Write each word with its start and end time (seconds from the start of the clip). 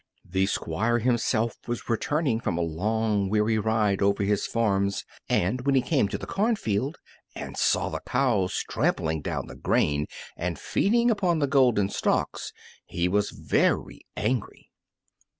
The 0.25 0.47
Squire 0.47 0.97
himself 0.97 1.59
was 1.67 1.87
returning 1.87 2.39
from 2.39 2.57
a 2.57 2.61
long, 2.63 3.29
weary 3.29 3.59
ride 3.59 4.01
over 4.01 4.23
his 4.23 4.47
farms, 4.47 5.03
and 5.29 5.61
when 5.61 5.75
he 5.75 5.81
came 5.83 6.07
to 6.07 6.17
the 6.17 6.25
cornfield 6.25 6.97
and 7.35 7.55
saw 7.55 7.89
the 7.89 7.99
cows 7.99 8.63
trampling 8.67 9.21
down 9.21 9.45
the 9.45 9.53
grain 9.55 10.07
and 10.35 10.57
feeding 10.57 11.11
upon 11.11 11.37
the 11.37 11.45
golden 11.45 11.89
stalks 11.89 12.51
he 12.87 13.07
was 13.07 13.29
very 13.29 14.01
angry. 14.17 14.71